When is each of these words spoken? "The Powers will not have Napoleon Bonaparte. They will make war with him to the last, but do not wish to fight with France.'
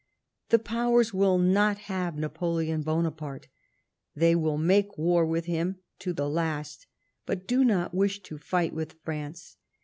"The 0.49 0.57
Powers 0.57 1.13
will 1.13 1.37
not 1.37 1.77
have 1.77 2.17
Napoleon 2.17 2.81
Bonaparte. 2.81 3.49
They 4.15 4.33
will 4.33 4.57
make 4.57 4.97
war 4.97 5.27
with 5.27 5.45
him 5.45 5.75
to 5.99 6.11
the 6.11 6.27
last, 6.27 6.87
but 7.27 7.45
do 7.45 7.63
not 7.63 7.93
wish 7.93 8.23
to 8.23 8.39
fight 8.39 8.73
with 8.73 8.95
France.' 9.03 9.57